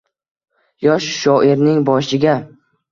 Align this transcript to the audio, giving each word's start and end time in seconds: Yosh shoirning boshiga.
Yosh 0.87 1.11
shoirning 1.21 1.87
boshiga. 1.93 2.39